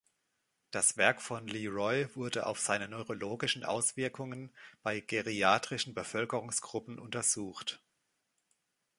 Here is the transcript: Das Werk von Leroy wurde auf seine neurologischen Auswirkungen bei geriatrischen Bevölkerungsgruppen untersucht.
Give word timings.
Das 0.71 0.97
Werk 0.97 1.21
von 1.21 1.47
Leroy 1.47 2.07
wurde 2.15 2.47
auf 2.47 2.59
seine 2.59 2.87
neurologischen 2.87 3.63
Auswirkungen 3.63 4.51
bei 4.81 4.99
geriatrischen 4.99 5.93
Bevölkerungsgruppen 5.93 6.97
untersucht. 6.97 7.83